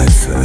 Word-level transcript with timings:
Life. 0.00 0.39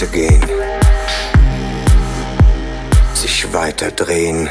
weitergehen, 0.00 0.42
sich 3.12 3.52
weiter 3.52 3.90
drehen. 3.90 4.48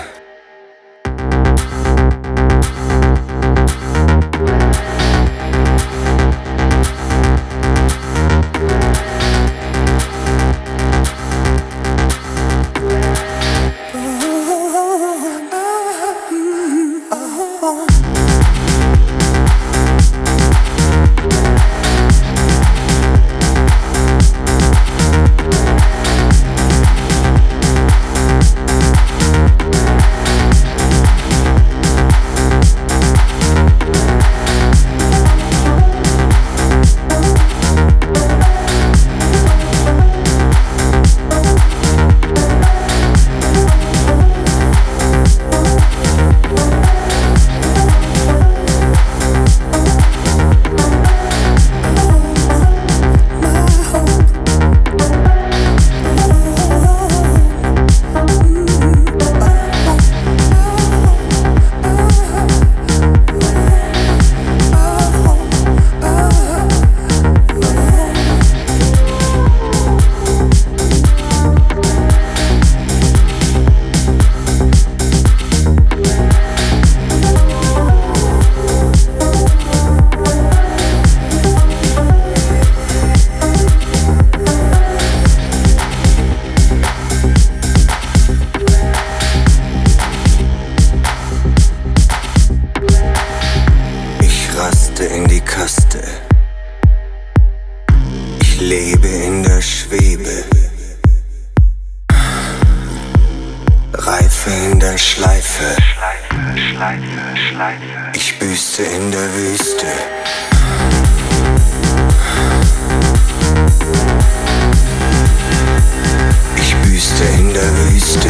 Ich 95.00 95.06
raste 95.06 95.16
in 95.16 95.28
die 95.30 95.40
Kaste. 95.40 96.00
Ich 98.42 98.60
lebe 98.60 99.08
in 99.08 99.44
der 99.44 99.62
Schwebe. 99.62 100.44
Reife 103.94 104.50
in 104.50 104.78
der 104.78 104.98
Schleife. 104.98 105.78
Ich 108.14 108.40
büße 108.40 108.84
in 108.84 109.12
der 109.12 109.34
Wüste. 109.36 109.88
Ich 116.58 116.76
büßte 116.76 117.24
in 117.40 117.54
der 117.54 117.78
Wüste. 117.78 118.30